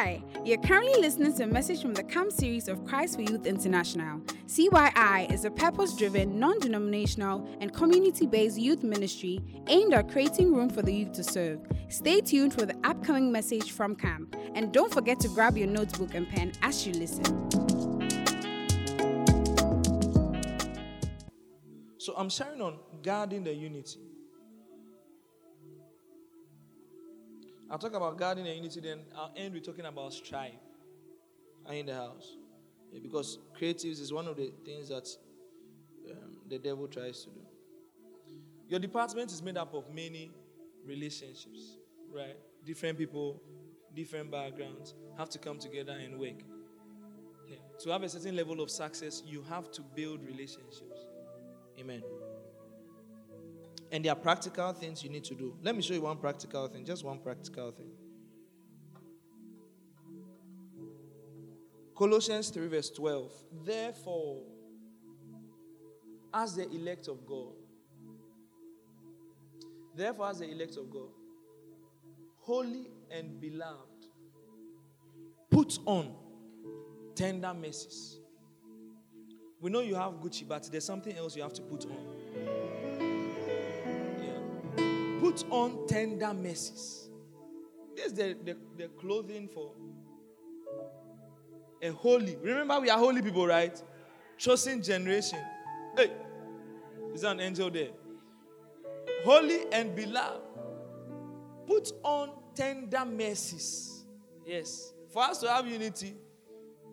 Hi, 0.00 0.22
you're 0.44 0.62
currently 0.62 1.00
listening 1.00 1.34
to 1.34 1.42
a 1.42 1.46
message 1.48 1.82
from 1.82 1.92
the 1.92 2.04
CAMP 2.04 2.30
series 2.30 2.68
of 2.68 2.84
Christ 2.84 3.16
for 3.16 3.22
Youth 3.22 3.46
International. 3.46 4.20
CYI 4.46 5.28
is 5.32 5.44
a 5.44 5.50
purpose 5.50 5.92
driven, 5.96 6.38
non 6.38 6.60
denominational, 6.60 7.44
and 7.60 7.72
community 7.74 8.24
based 8.24 8.56
youth 8.56 8.84
ministry 8.84 9.40
aimed 9.66 9.92
at 9.92 10.08
creating 10.08 10.54
room 10.54 10.70
for 10.70 10.82
the 10.82 10.92
youth 10.92 11.10
to 11.14 11.24
serve. 11.24 11.58
Stay 11.88 12.20
tuned 12.20 12.54
for 12.54 12.64
the 12.64 12.76
upcoming 12.84 13.32
message 13.32 13.72
from 13.72 13.96
CAMP, 13.96 14.36
and 14.54 14.72
don't 14.72 14.94
forget 14.94 15.18
to 15.18 15.28
grab 15.30 15.58
your 15.58 15.66
notebook 15.66 16.14
and 16.14 16.28
pen 16.28 16.52
as 16.62 16.86
you 16.86 16.92
listen. 16.92 17.24
So 21.98 22.14
I'm 22.16 22.30
sharing 22.30 22.60
on 22.60 22.78
guarding 23.02 23.42
the 23.42 23.52
unity. 23.52 23.98
I'll 27.70 27.78
talk 27.78 27.94
about 27.94 28.16
guarding 28.16 28.44
the 28.44 28.54
unity, 28.54 28.80
then 28.80 29.00
I'll 29.16 29.32
end 29.36 29.54
with 29.54 29.64
talking 29.64 29.84
about 29.84 30.12
strife 30.12 30.52
in 31.70 31.86
the 31.86 31.94
house. 31.94 32.36
Yeah, 32.90 33.00
because 33.02 33.38
creatives 33.60 34.00
is 34.00 34.12
one 34.12 34.26
of 34.26 34.36
the 34.36 34.52
things 34.64 34.88
that 34.88 35.06
um, 36.10 36.38
the 36.48 36.58
devil 36.58 36.88
tries 36.88 37.24
to 37.24 37.30
do. 37.30 37.40
Your 38.68 38.80
department 38.80 39.30
is 39.30 39.42
made 39.42 39.56
up 39.56 39.74
of 39.74 39.90
many 39.92 40.30
relationships, 40.86 41.76
right? 42.10 42.36
Different 42.64 42.96
people, 42.96 43.42
different 43.94 44.30
backgrounds 44.30 44.94
have 45.18 45.28
to 45.30 45.38
come 45.38 45.58
together 45.58 45.92
and 45.92 46.18
work. 46.18 46.42
Yeah. 47.48 47.56
To 47.80 47.90
have 47.90 48.02
a 48.02 48.08
certain 48.08 48.36
level 48.36 48.60
of 48.60 48.70
success, 48.70 49.22
you 49.26 49.42
have 49.48 49.70
to 49.72 49.82
build 49.82 50.22
relationships. 50.24 51.06
Amen. 51.78 52.02
And 53.90 54.04
there 54.04 54.12
are 54.12 54.16
practical 54.16 54.72
things 54.72 55.02
you 55.02 55.10
need 55.10 55.24
to 55.24 55.34
do. 55.34 55.56
Let 55.62 55.74
me 55.74 55.82
show 55.82 55.94
you 55.94 56.02
one 56.02 56.18
practical 56.18 56.68
thing, 56.68 56.84
just 56.84 57.04
one 57.04 57.18
practical 57.18 57.70
thing. 57.70 57.90
Colossians 61.96 62.50
3, 62.50 62.68
verse 62.68 62.90
12. 62.90 63.32
Therefore, 63.64 64.42
as 66.32 66.54
the 66.54 66.68
elect 66.70 67.08
of 67.08 67.26
God, 67.26 67.54
therefore, 69.96 70.28
as 70.28 70.38
the 70.38 70.50
elect 70.50 70.76
of 70.76 70.90
God, 70.90 71.08
holy 72.38 72.90
and 73.10 73.40
beloved, 73.40 74.06
put 75.50 75.78
on 75.86 76.14
tender 77.14 77.52
mercies. 77.52 78.20
We 79.60 79.70
know 79.70 79.80
you 79.80 79.96
have 79.96 80.12
Gucci, 80.14 80.46
but 80.46 80.70
there's 80.70 80.84
something 80.84 81.16
else 81.16 81.34
you 81.34 81.42
have 81.42 81.54
to 81.54 81.62
put 81.62 81.84
on 81.86 82.17
put 85.20 85.44
on 85.50 85.86
tender 85.86 86.32
mercies. 86.32 87.08
This 87.96 88.06
is 88.06 88.12
the, 88.14 88.36
the, 88.44 88.56
the 88.76 88.88
clothing 89.00 89.48
for 89.48 89.72
a 91.82 91.90
holy. 91.90 92.36
Remember, 92.36 92.80
we 92.80 92.90
are 92.90 92.98
holy 92.98 93.22
people, 93.22 93.46
right? 93.46 93.80
Chosen 94.36 94.82
generation. 94.82 95.40
Hey, 95.96 96.12
is 97.14 97.22
there 97.22 97.32
an 97.32 97.40
angel 97.40 97.70
there? 97.70 97.88
Holy 99.24 99.72
and 99.72 99.94
beloved. 99.94 100.42
Put 101.66 101.92
on 102.02 102.30
tender 102.54 103.04
mercies. 103.04 104.04
Yes. 104.46 104.92
For 105.12 105.22
us 105.22 105.38
to 105.38 105.50
have 105.50 105.66
unity, 105.66 106.14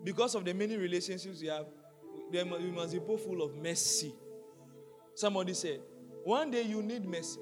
because 0.04 0.34
of 0.34 0.44
the 0.44 0.52
many 0.52 0.76
relationships 0.76 1.40
we 1.40 1.48
have, 1.48 1.66
we 2.30 2.70
must 2.70 2.92
be 2.92 3.00
full 3.00 3.42
of 3.42 3.54
mercy. 3.54 4.12
Somebody 5.14 5.54
said, 5.54 5.80
one 6.24 6.50
day 6.50 6.62
you 6.62 6.82
need 6.82 7.04
mercy. 7.04 7.38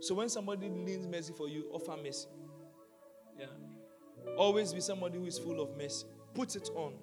So 0.00 0.14
when 0.14 0.28
somebody 0.28 0.68
needs 0.68 1.06
mercy 1.06 1.32
for 1.36 1.48
you, 1.48 1.64
offer 1.72 1.96
mercy. 2.02 2.28
Yeah. 3.38 3.46
Always 4.36 4.72
be 4.72 4.80
somebody 4.80 5.18
who 5.18 5.26
is 5.26 5.38
full 5.38 5.60
of 5.60 5.76
mercy. 5.76 6.06
Put 6.34 6.56
it 6.56 6.68
on. 6.74 6.94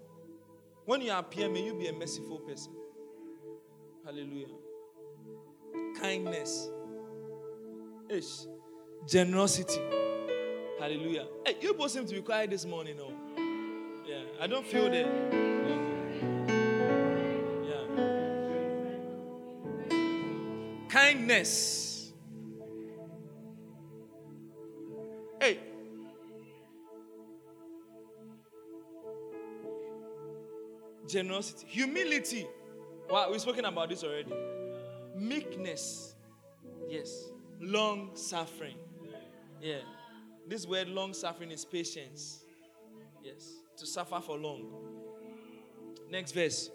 When 0.86 1.02
you 1.02 1.12
appear, 1.12 1.50
may 1.50 1.66
you 1.66 1.74
be 1.74 1.88
a 1.88 1.94
merciful 1.94 2.40
person. 2.40 2.72
Hallelujah. 4.06 4.48
Kindness. 6.00 6.70
Ish. 8.10 8.46
Generosity. 9.08 9.82
Hallelujah. 10.80 11.26
Hey, 11.46 11.58
you 11.62 11.74
both 11.74 11.92
seem 11.92 12.06
to 12.06 12.14
be 12.14 12.22
quiet 12.22 12.52
this 12.52 12.66
morning, 12.66 12.98
no? 12.98 13.12
Yeah, 14.06 14.22
I 14.40 14.48
don't 14.48 14.66
feel 14.66 14.90
that. 14.90 15.08
Yeah. 17.66 17.86
Kindness. 20.90 21.85
Generosity, 31.08 31.68
humility. 31.68 32.48
Wow, 33.10 33.30
we've 33.32 33.42
spoken 33.42 33.66
about 33.66 33.90
this 33.90 34.04
already. 34.04 34.34
Meekness. 35.16 36.16
Yes. 36.90 37.30
Long 37.60 38.12
suffering. 38.16 38.78
Yeah. 39.62 39.80
This 40.48 40.68
word 40.68 40.88
long 40.88 41.14
suffering 41.14 41.52
is 41.52 41.66
patience. 41.66 42.44
Yes. 43.24 43.54
To 43.78 43.86
suffer 43.86 44.20
for 44.22 44.38
long. 44.38 44.66
Next 46.10 46.32
verse. 46.32 46.70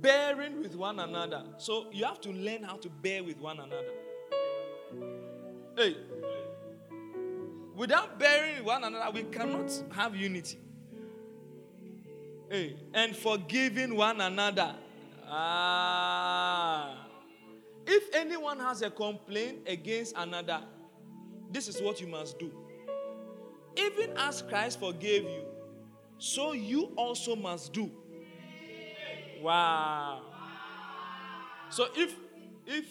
Bearing 0.00 0.60
with 0.62 0.76
one 0.76 0.98
another. 0.98 1.44
So 1.58 1.90
you 1.92 2.04
have 2.04 2.20
to 2.22 2.30
learn 2.30 2.62
how 2.62 2.76
to 2.76 2.88
bear 2.88 3.22
with 3.22 3.38
one 3.38 3.60
another. 3.60 3.92
Hey. 5.76 5.96
Without 7.74 8.18
bearing 8.18 8.58
with 8.58 8.66
one 8.66 8.84
another, 8.84 9.10
we 9.10 9.24
cannot 9.24 9.70
have 9.92 10.14
unity. 10.14 10.58
Hey. 12.54 12.76
And 12.94 13.16
forgiving 13.16 13.96
one 13.96 14.20
another. 14.20 14.76
Ah. 15.28 17.08
If 17.84 18.14
anyone 18.14 18.60
has 18.60 18.80
a 18.82 18.90
complaint 18.90 19.62
against 19.66 20.16
another, 20.16 20.60
this 21.50 21.66
is 21.66 21.82
what 21.82 22.00
you 22.00 22.06
must 22.06 22.38
do. 22.38 22.52
Even 23.76 24.16
as 24.16 24.40
Christ 24.40 24.78
forgave 24.78 25.24
you, 25.24 25.42
so 26.18 26.52
you 26.52 26.92
also 26.96 27.34
must 27.34 27.72
do. 27.72 27.90
Wow. 29.42 30.22
So 31.70 31.88
if 31.96 32.14
if 32.68 32.86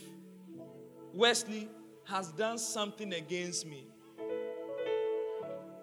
Wesley 1.13 1.69
has 2.03 2.33
done 2.33 2.57
something 2.57 3.13
against 3.13 3.65
me. 3.65 3.87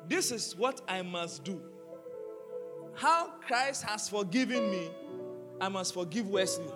This 0.07 0.33
is 0.33 0.55
what 0.55 0.83
I 0.87 1.01
must 1.01 1.45
do. 1.45 1.70
How 2.95 3.28
Christ 3.47 3.84
has 3.84 4.09
forgiven 4.09 4.71
me, 4.71 4.91
I 5.61 5.69
must 5.69 5.95
forgive 5.95 6.28
Wesley. 6.28 6.71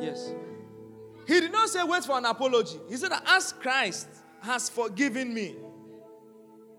Yes. 0.00 0.32
He 1.26 1.40
did 1.40 1.52
not 1.52 1.68
say 1.68 1.82
wait 1.84 2.04
for 2.04 2.16
an 2.16 2.24
apology. 2.24 2.78
He 2.88 2.96
said, 2.96 3.12
as 3.26 3.52
Christ 3.52 4.08
has 4.40 4.68
forgiven 4.68 5.34
me, 5.34 5.56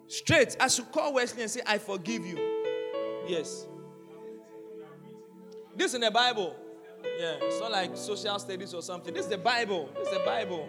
straight, 0.07 0.57
I 0.59 0.67
should 0.67 0.91
call 0.91 1.13
Wesley 1.13 1.43
and 1.43 1.51
say, 1.51 1.61
I 1.65 1.77
forgive 1.77 2.25
you. 2.25 2.37
Yes. 3.27 3.67
This 5.75 5.93
in 5.93 6.01
the 6.01 6.11
Bible. 6.11 6.55
Yeah, 7.17 7.37
it's 7.41 7.59
not 7.59 7.71
like 7.71 7.95
social 7.95 8.37
studies 8.39 8.73
or 8.73 8.81
something. 8.81 9.13
This 9.13 9.25
is 9.25 9.31
the 9.31 9.37
Bible. 9.37 9.89
This 9.97 10.07
is 10.07 10.13
the 10.17 10.25
Bible. 10.25 10.67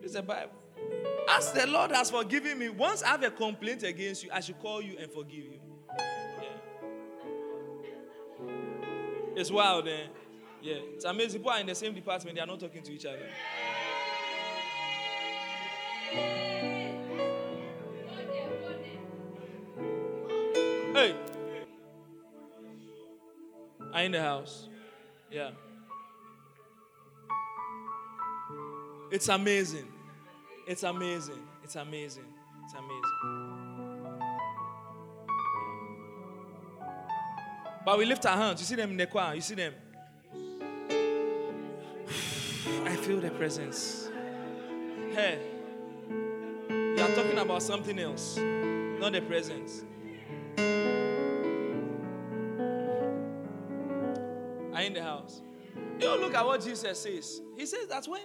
This 0.00 0.10
is 0.10 0.16
the 0.16 0.22
Bible. 0.22 0.52
As 1.36 1.52
the 1.52 1.66
Lord 1.66 1.90
has 1.90 2.10
forgiven 2.10 2.58
me, 2.58 2.70
once 2.70 3.02
I 3.02 3.08
have 3.08 3.22
a 3.22 3.30
complaint 3.30 3.82
against 3.82 4.24
you, 4.24 4.30
I 4.32 4.40
should 4.40 4.58
call 4.58 4.80
you 4.80 4.96
and 4.98 5.12
forgive 5.12 5.44
you. 5.44 5.60
Yeah. 5.98 6.48
It's 9.36 9.50
wild, 9.50 9.86
eh? 9.86 10.06
Yeah. 10.62 10.76
It's 10.94 11.04
amazing. 11.04 11.40
People 11.40 11.52
are 11.52 11.60
in 11.60 11.66
the 11.66 11.74
same 11.74 11.94
department, 11.94 12.36
they 12.36 12.40
are 12.40 12.46
not 12.46 12.58
talking 12.58 12.82
to 12.82 12.92
each 12.92 13.04
other. 13.04 13.18
Hey. 20.94 21.14
Are 23.92 24.02
in 24.02 24.12
the 24.12 24.22
house? 24.22 24.70
Yeah. 25.30 25.50
It's 29.10 29.28
amazing. 29.28 29.92
It's 30.66 30.82
amazing. 30.82 31.38
It's 31.62 31.76
amazing. 31.76 32.24
It's 32.64 32.74
amazing. 32.74 34.20
But 37.84 37.98
we 37.98 38.04
lift 38.04 38.26
our 38.26 38.36
hands. 38.36 38.60
You 38.60 38.66
see 38.66 38.74
them 38.74 38.90
in 38.90 38.96
the 38.96 39.06
choir. 39.06 39.36
You 39.36 39.40
see 39.40 39.54
them. 39.54 39.72
I 42.84 42.96
feel 42.96 43.20
the 43.20 43.30
presence. 43.30 44.10
Hey, 45.12 45.38
you 46.70 46.96
are 47.00 47.14
talking 47.14 47.38
about 47.38 47.62
something 47.62 47.96
else, 48.00 48.36
not 48.36 49.12
the 49.12 49.20
presence. 49.20 49.84
Are 54.74 54.82
in 54.82 54.94
the 54.94 55.02
house? 55.02 55.42
You 56.00 56.20
look 56.20 56.34
at 56.34 56.44
what 56.44 56.60
Jesus 56.60 57.00
says. 57.00 57.40
He 57.56 57.66
says 57.66 57.86
that 57.86 58.08
when 58.08 58.22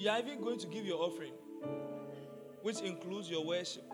you 0.00 0.10
are 0.10 0.18
even 0.18 0.40
going 0.40 0.58
to 0.58 0.66
give 0.66 0.84
your 0.84 1.00
offering. 1.00 1.32
which 2.62 2.80
includes 2.80 3.30
your 3.30 3.44
worship, 3.44 3.84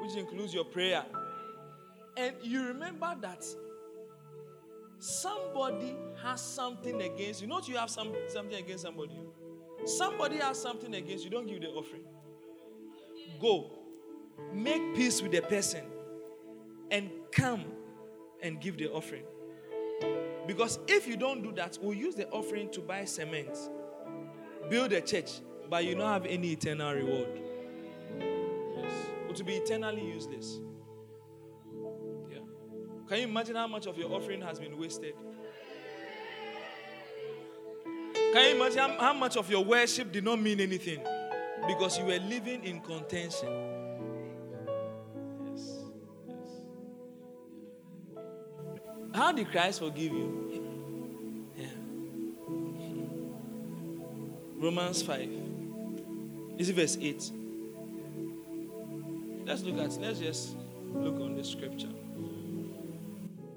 which 0.00 0.14
includes 0.16 0.52
your 0.52 0.64
prayer. 0.64 1.04
And 2.16 2.34
you 2.42 2.64
remember 2.66 3.14
that 3.22 3.44
somebody 4.98 5.96
has 6.22 6.40
something 6.40 7.00
against 7.02 7.40
you. 7.40 7.48
Not 7.48 7.68
you 7.68 7.76
have 7.76 7.90
some, 7.90 8.12
something 8.28 8.56
against 8.56 8.82
somebody. 8.84 9.18
Somebody 9.86 10.36
has 10.38 10.60
something 10.60 10.94
against 10.94 11.24
you. 11.24 11.30
Don't 11.30 11.46
give 11.46 11.60
the 11.60 11.68
offering. 11.68 12.02
Go. 13.40 13.70
Make 14.52 14.94
peace 14.94 15.22
with 15.22 15.32
the 15.32 15.42
person 15.42 15.84
and 16.90 17.10
come 17.32 17.64
and 18.42 18.60
give 18.60 18.76
the 18.76 18.88
offering. 18.90 19.24
Because 20.46 20.78
if 20.88 21.06
you 21.06 21.16
don't 21.16 21.42
do 21.42 21.52
that, 21.52 21.78
we'll 21.80 21.94
use 21.96 22.14
the 22.14 22.28
offering 22.30 22.70
to 22.72 22.80
buy 22.80 23.04
cement, 23.04 23.56
build 24.68 24.92
a 24.92 25.00
church, 25.00 25.40
but 25.68 25.84
you 25.84 25.94
don't 25.94 26.12
have 26.12 26.26
any 26.26 26.52
eternal 26.52 26.94
reward. 26.94 27.28
Yes. 28.18 28.92
Or 29.28 29.34
to 29.34 29.44
be 29.44 29.54
eternally 29.56 30.04
useless. 30.04 30.60
Yeah. 32.30 32.38
Can 33.08 33.18
you 33.18 33.24
imagine 33.24 33.56
how 33.56 33.66
much 33.66 33.86
of 33.86 33.98
your 33.98 34.12
offering 34.12 34.40
has 34.42 34.58
been 34.58 34.78
wasted? 34.78 35.14
Can 38.32 38.44
you 38.44 38.62
imagine 38.62 38.98
how 38.98 39.14
much 39.14 39.36
of 39.36 39.50
your 39.50 39.64
worship 39.64 40.12
did 40.12 40.24
not 40.24 40.40
mean 40.40 40.60
anything 40.60 41.00
because 41.66 41.98
you 41.98 42.04
were 42.04 42.18
living 42.18 42.62
in 42.62 42.80
contention? 42.80 43.48
Yes. 45.50 45.76
Yes. 46.26 46.36
How 49.14 49.32
did 49.32 49.50
Christ 49.50 49.80
forgive 49.80 50.12
you? 50.12 50.57
Romans 54.58 55.02
5. 55.02 55.30
Is 56.58 56.68
it 56.68 56.74
verse 56.74 56.98
8? 57.00 57.30
Let's 59.46 59.62
look 59.62 59.78
at 59.78 59.96
let's 60.00 60.18
just 60.18 60.56
look 60.92 61.20
on 61.20 61.36
the 61.36 61.44
scripture. 61.44 61.88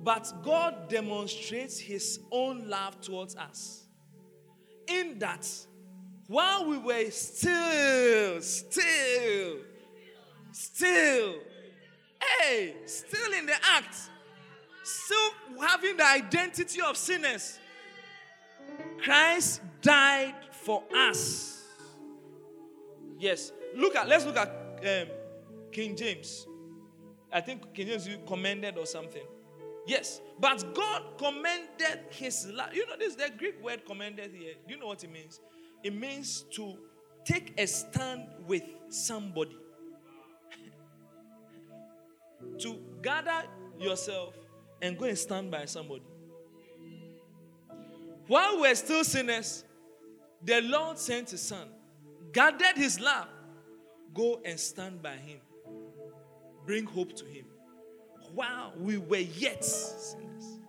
But 0.03 0.31
God 0.43 0.89
demonstrates 0.89 1.79
his 1.79 2.19
own 2.31 2.69
love 2.69 3.01
towards 3.01 3.35
us 3.35 3.85
in 4.87 5.17
that 5.19 5.47
while 6.27 6.65
we 6.65 6.77
were 6.77 7.09
still, 7.09 8.39
still, 8.41 9.57
still, 10.51 11.33
hey, 12.39 12.75
still 12.85 13.33
in 13.33 13.47
the 13.47 13.55
act, 13.63 13.95
still 14.83 15.31
having 15.59 15.97
the 15.97 16.05
identity 16.05 16.79
of 16.79 16.95
sinners, 16.95 17.59
Christ 19.03 19.61
died 19.81 20.35
for 20.61 20.83
us. 20.95 21.63
Yes. 23.19 23.51
Look 23.75 23.95
at, 23.95 24.07
let's 24.07 24.25
look 24.25 24.37
at 24.37 24.49
um, 24.49 25.07
King 25.71 25.95
James. 25.95 26.45
I 27.31 27.41
think 27.41 27.73
King 27.73 27.87
James 27.87 28.09
commended 28.27 28.77
or 28.77 28.85
something. 28.85 29.23
Yes, 29.87 30.21
but 30.39 30.75
God 30.75 31.17
commended 31.17 32.01
his 32.11 32.47
love. 32.47 32.73
You 32.73 32.85
know, 32.85 32.93
this 32.99 33.15
the 33.15 33.31
Greek 33.35 33.63
word 33.63 33.83
commended 33.85 34.31
here. 34.31 34.53
Do 34.67 34.75
you 34.75 34.79
know 34.79 34.87
what 34.87 35.03
it 35.03 35.11
means? 35.11 35.39
It 35.83 35.95
means 35.95 36.45
to 36.51 36.75
take 37.25 37.53
a 37.57 37.65
stand 37.65 38.27
with 38.45 38.63
somebody. 38.89 39.57
to 42.59 42.77
gather 43.01 43.43
yourself 43.79 44.35
and 44.81 44.97
go 44.97 45.05
and 45.05 45.17
stand 45.17 45.49
by 45.49 45.65
somebody. 45.65 46.03
While 48.27 48.61
we're 48.61 48.75
still 48.75 49.03
sinners, 49.03 49.63
the 50.43 50.61
Lord 50.61 50.97
sent 50.97 51.31
his 51.31 51.41
son, 51.41 51.67
gathered 52.31 52.75
his 52.75 52.99
love, 52.99 53.27
go 54.13 54.41
and 54.43 54.59
stand 54.59 55.01
by 55.01 55.15
him, 55.15 55.39
bring 56.65 56.85
hope 56.85 57.15
to 57.15 57.25
him 57.25 57.45
while 58.33 58.73
we 58.77 58.97
were 58.97 59.17
yet 59.17 59.63
sinners. 59.63 60.59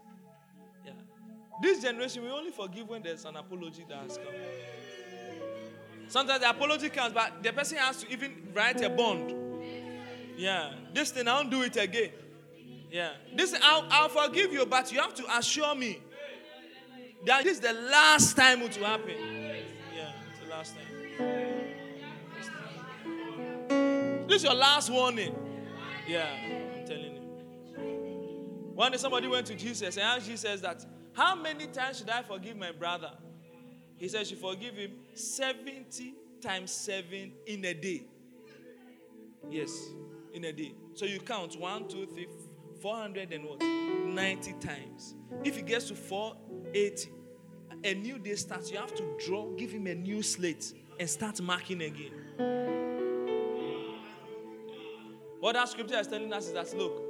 Yeah. 0.85 0.93
This 1.63 1.83
generation, 1.83 2.23
we 2.25 2.31
only 2.31 2.51
forgive 2.51 2.89
when 2.89 3.03
there's 3.03 3.25
an 3.25 3.37
apology 3.37 3.85
that 3.89 4.03
has 4.03 4.19
come. 4.19 4.27
Sometimes 6.09 6.41
the 6.41 6.51
apology 6.51 6.91
comes, 6.91 7.15
but 7.15 7.43
the 7.43 7.53
person 7.53 7.79
has 7.79 8.03
to 8.03 8.13
even 8.13 8.49
write 8.53 8.83
a 8.83 8.91
bond. 8.91 9.35
Yeah. 10.37 10.73
This 10.93 11.11
thing, 11.11 11.29
I 11.29 11.37
won't 11.37 11.51
do 11.51 11.63
it 11.63 11.77
again. 11.77 12.11
Yeah. 12.91 13.13
This, 13.35 13.55
I'll, 13.63 13.87
I'll 13.91 14.09
forgive 14.09 14.53
you, 14.53 14.67
but 14.67 14.93
you 14.93 15.01
have 15.01 15.15
to 15.15 15.39
assure 15.39 15.75
me 15.75 16.01
that 17.25 17.45
this 17.45 17.55
is 17.55 17.61
the 17.61 17.73
last 17.73 18.37
time 18.37 18.61
it 18.63 18.77
will 18.79 18.87
happen. 18.87 19.32
Last 20.63 20.77
time. 20.77 20.87
This 24.29 24.37
is 24.37 24.45
your 24.45 24.55
last 24.55 24.91
warning. 24.91 25.35
Yeah, 26.07 26.29
I'm 26.33 26.87
telling 26.87 27.17
you. 27.17 27.23
One 28.73 28.93
day 28.93 28.99
somebody 28.99 29.27
went 29.27 29.49
to 29.49 29.57
Jesus 29.57 29.97
and 29.97 30.05
asked 30.05 30.29
Jesus 30.29 30.61
that, 30.61 30.87
How 31.15 31.35
many 31.35 31.67
times 31.67 31.99
should 31.99 32.11
I 32.11 32.23
forgive 32.23 32.57
my 32.57 32.71
brother? 32.71 33.11
He 33.97 34.07
said, 34.07 34.31
You 34.31 34.37
forgive 34.37 34.77
him 34.77 34.93
70 35.15 36.15
times 36.41 36.71
7 36.71 37.33
in 37.45 37.65
a 37.65 37.75
day. 37.75 38.05
Yes, 39.51 39.77
in 40.33 40.45
a 40.45 40.53
day. 40.53 40.75
So 40.95 41.07
you 41.07 41.19
count 41.19 41.59
1, 41.59 41.89
2, 41.89 42.07
3, 42.07 42.29
400 42.81 43.33
and 43.33 43.45
what? 43.47 43.61
90 43.61 44.53
times. 44.61 45.17
If 45.43 45.57
he 45.57 45.63
gets 45.63 45.89
to 45.89 45.97
480, 45.97 47.11
a 47.85 47.95
new 47.95 48.19
day 48.19 48.35
starts. 48.35 48.71
You 48.71 48.79
have 48.79 48.95
to 48.95 49.05
draw, 49.25 49.51
give 49.57 49.71
him 49.71 49.87
a 49.87 49.95
new 49.95 50.23
slate, 50.23 50.73
and 50.99 51.09
start 51.09 51.41
marking 51.41 51.83
again. 51.83 52.13
What 55.41 55.55
that 55.55 55.69
scripture 55.69 55.99
is 55.99 56.07
telling 56.07 56.33
us 56.33 56.47
is 56.47 56.53
that 56.53 56.73
look, 56.77 57.03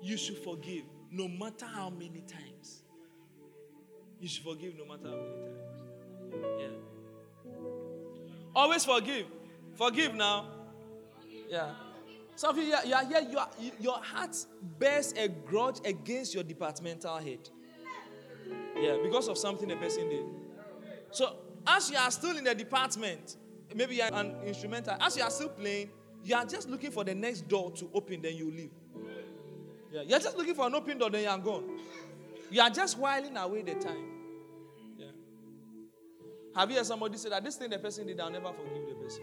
you 0.00 0.16
should 0.16 0.38
forgive 0.38 0.84
no 1.10 1.28
matter 1.28 1.66
how 1.66 1.90
many 1.90 2.22
times. 2.26 2.82
You 4.20 4.28
should 4.28 4.44
forgive 4.44 4.74
no 4.76 4.84
matter 4.84 5.08
how 5.08 5.16
many 5.16 6.44
times. 6.44 6.60
Yeah. 6.60 7.52
Always 8.54 8.84
forgive. 8.84 9.26
Forgive 9.74 10.14
now. 10.14 10.46
Yeah. 11.48 11.70
Some 12.36 12.56
of 12.56 12.64
you, 12.64 12.74
you 12.86 12.94
are 12.94 13.04
here, 13.04 13.20
you 13.30 13.38
are, 13.38 13.50
your 13.80 13.98
heart 13.98 14.36
bears 14.78 15.12
a 15.12 15.28
grudge 15.28 15.80
against 15.84 16.34
your 16.34 16.44
departmental 16.44 17.16
head. 17.18 17.48
Yeah, 18.82 18.96
because 19.00 19.28
of 19.28 19.38
something 19.38 19.70
a 19.70 19.76
person 19.76 20.08
did. 20.08 20.24
So, 21.12 21.36
as 21.64 21.88
you 21.88 21.96
are 21.96 22.10
still 22.10 22.36
in 22.36 22.42
the 22.42 22.52
department, 22.52 23.36
maybe 23.72 23.94
you 23.94 24.02
are 24.02 24.12
an 24.12 24.34
instrumental, 24.44 24.96
as 25.00 25.16
you 25.16 25.22
are 25.22 25.30
still 25.30 25.50
playing, 25.50 25.90
you 26.24 26.34
are 26.34 26.44
just 26.44 26.68
looking 26.68 26.90
for 26.90 27.04
the 27.04 27.14
next 27.14 27.46
door 27.46 27.70
to 27.70 27.88
open, 27.94 28.20
then 28.22 28.34
you 28.34 28.50
leave. 28.50 28.72
Yeah, 29.92 30.02
you're 30.02 30.18
just 30.18 30.36
looking 30.36 30.54
for 30.54 30.66
an 30.66 30.74
open 30.74 30.98
door, 30.98 31.10
then 31.10 31.22
you're 31.22 31.38
gone. 31.38 31.78
You 32.50 32.60
are 32.60 32.70
just 32.70 32.98
whiling 32.98 33.36
away 33.36 33.62
the 33.62 33.74
time. 33.74 34.04
Yeah. 34.98 35.06
Have 36.56 36.68
you 36.68 36.78
heard 36.78 36.86
somebody 36.86 37.18
say 37.18 37.28
that 37.28 37.44
this 37.44 37.54
thing 37.54 37.70
the 37.70 37.78
person 37.78 38.08
did, 38.08 38.18
I'll 38.18 38.30
never 38.30 38.52
forgive 38.52 38.88
the 38.88 38.94
person? 38.96 39.22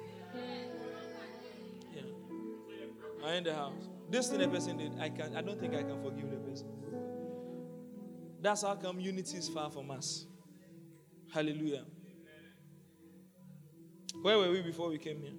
Yeah. 1.94 2.02
I'm 3.26 3.34
in 3.34 3.44
the 3.44 3.54
house. 3.54 3.90
This 4.10 4.30
thing 4.30 4.40
the 4.40 4.48
person 4.48 4.78
did, 4.78 4.94
I 5.02 5.10
can 5.10 5.36
I 5.36 5.42
don't 5.42 5.60
think 5.60 5.74
I 5.74 5.84
can 5.84 6.02
forgive 6.02 6.32
the 6.32 6.38
person. 6.38 6.68
That's 8.42 8.62
how 8.62 8.76
come 8.76 9.00
unity 9.00 9.38
is 9.38 9.50
far 9.50 9.70
from 9.70 9.92
us. 9.92 10.26
Hallelujah. 11.34 11.84
Where 14.22 14.38
were 14.38 14.50
we 14.52 14.62
before 14.62 14.90
we 14.90 14.98
came 14.98 15.22
here? 15.22 15.34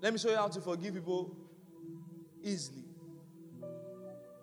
Let 0.00 0.12
me 0.12 0.18
show 0.18 0.30
you 0.30 0.36
how 0.36 0.48
to 0.48 0.60
forgive 0.60 0.94
people 0.94 1.36
easily. 2.42 2.84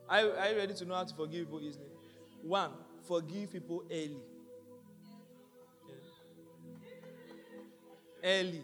Are, 0.09 0.19
are 0.37 0.49
you 0.49 0.57
ready 0.57 0.73
to 0.73 0.85
know 0.85 0.95
how 0.95 1.03
to 1.03 1.15
forgive 1.15 1.45
people 1.45 1.61
easily? 1.61 1.85
One, 2.41 2.71
forgive 3.07 3.51
people 3.51 3.83
early. 3.89 4.21
Early. 8.23 8.63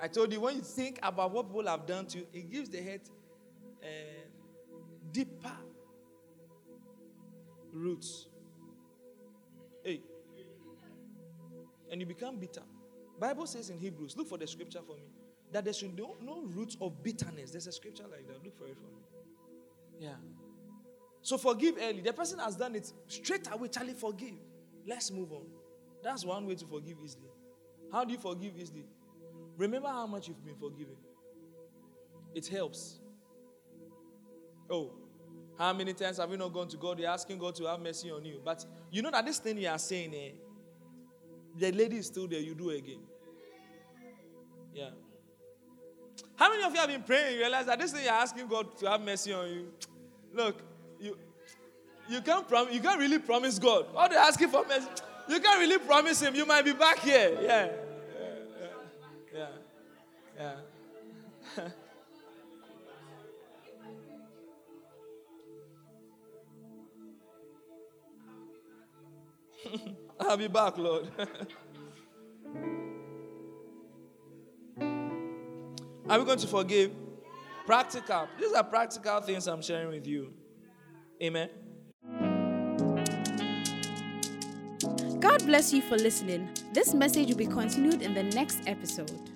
I 0.00 0.08
told 0.08 0.32
you 0.32 0.40
when 0.40 0.56
you 0.56 0.62
think 0.62 0.98
about 1.02 1.32
what 1.32 1.46
people 1.46 1.66
have 1.66 1.86
done 1.86 2.06
to 2.06 2.18
you, 2.18 2.26
it 2.32 2.50
gives 2.50 2.68
the 2.68 2.80
head 2.80 3.00
uh, 3.82 3.86
deeper 5.12 5.56
roots. 7.72 8.26
Hey. 9.82 10.02
And 11.90 12.00
you 12.00 12.06
become 12.06 12.38
bitter. 12.38 12.62
Bible 13.18 13.46
says 13.46 13.70
in 13.70 13.78
Hebrews, 13.78 14.16
look 14.16 14.28
for 14.28 14.38
the 14.38 14.46
scripture 14.46 14.80
for 14.86 14.96
me 14.96 15.08
that 15.52 15.64
there 15.64 15.72
should 15.72 15.96
be 15.96 16.02
no, 16.02 16.16
no 16.20 16.42
root 16.42 16.76
of 16.80 17.02
bitterness. 17.02 17.50
There's 17.50 17.66
a 17.66 17.72
scripture 17.72 18.04
like 18.10 18.26
that. 18.28 18.44
Look 18.44 18.56
for 18.56 18.66
it 18.66 18.76
for 18.76 18.86
me. 18.86 19.02
Yeah. 19.98 20.16
So 21.22 21.38
forgive 21.38 21.76
early. 21.80 22.00
The 22.00 22.12
person 22.12 22.38
has 22.38 22.56
done 22.56 22.76
it 22.76 22.92
straight 23.06 23.48
away. 23.50 23.68
Charlie, 23.68 23.94
forgive. 23.94 24.34
Let's 24.86 25.10
move 25.10 25.32
on. 25.32 25.46
That's 26.02 26.24
one 26.24 26.46
way 26.46 26.54
to 26.54 26.66
forgive 26.66 26.98
easily. 27.02 27.28
How 27.90 28.04
do 28.04 28.12
you 28.12 28.18
forgive 28.18 28.52
easily? 28.58 28.84
Remember 29.56 29.88
how 29.88 30.06
much 30.06 30.28
you've 30.28 30.44
been 30.44 30.56
forgiven. 30.56 30.96
It 32.34 32.46
helps. 32.46 33.00
Oh, 34.70 34.92
how 35.58 35.72
many 35.72 35.92
times 35.92 36.18
have 36.18 36.30
you 36.30 36.36
not 36.36 36.52
gone 36.52 36.68
to 36.68 36.76
God? 36.76 36.98
You're 36.98 37.10
asking 37.10 37.38
God 37.38 37.54
to 37.56 37.64
have 37.64 37.80
mercy 37.80 38.10
on 38.10 38.24
you. 38.24 38.40
But 38.44 38.64
you 38.92 39.02
know 39.02 39.10
that 39.10 39.26
this 39.26 39.38
thing 39.38 39.58
you 39.58 39.68
are 39.68 39.78
saying, 39.78 40.14
eh, 40.14 40.30
the 41.58 41.72
lady 41.72 41.96
is 41.96 42.06
still 42.06 42.28
there, 42.28 42.38
you 42.38 42.54
do 42.54 42.70
again. 42.70 43.00
Yeah. 44.72 44.90
How 46.36 46.50
many 46.50 46.62
of 46.62 46.72
you 46.72 46.78
have 46.78 46.88
been 46.88 47.02
praying? 47.02 47.34
You 47.34 47.40
realize 47.40 47.66
that 47.66 47.80
this 47.80 47.92
thing 47.92 48.04
you're 48.04 48.12
asking 48.12 48.46
God 48.46 48.78
to 48.78 48.88
have 48.88 49.00
mercy 49.00 49.32
on 49.32 49.48
you. 49.48 49.72
Look, 50.32 50.62
you 51.00 51.18
you 52.08 52.20
can't 52.20 52.46
prom- 52.46 52.70
you 52.70 52.80
can't 52.80 53.00
really 53.00 53.18
promise 53.18 53.58
God. 53.58 53.86
All 53.96 54.08
they're 54.08 54.18
asking 54.18 54.48
for 54.48 54.64
mercy, 54.68 54.86
you 55.28 55.40
can't 55.40 55.58
really 55.58 55.78
promise 55.78 56.22
Him. 56.22 56.36
You 56.36 56.46
might 56.46 56.64
be 56.64 56.72
back 56.72 57.00
here. 57.00 57.36
Yeah, 57.42 57.68
yeah, 58.20 58.68
yeah, 59.34 59.48
yeah. 60.38 60.54
yeah. 61.56 61.68
I'll 70.20 70.36
be 70.36 70.48
back, 70.48 70.76
Lord. 70.78 71.08
Are 76.08 76.18
we 76.18 76.24
going 76.24 76.38
to 76.38 76.46
forgive? 76.46 76.92
Practical. 77.66 78.28
These 78.40 78.54
are 78.54 78.64
practical 78.64 79.20
things 79.20 79.46
I'm 79.46 79.60
sharing 79.60 79.88
with 79.88 80.06
you. 80.06 80.32
Amen. 81.22 81.50
God 85.20 85.44
bless 85.44 85.74
you 85.74 85.82
for 85.82 85.98
listening. 85.98 86.48
This 86.72 86.94
message 86.94 87.28
will 87.28 87.36
be 87.36 87.46
continued 87.46 88.00
in 88.00 88.14
the 88.14 88.22
next 88.22 88.60
episode. 88.66 89.27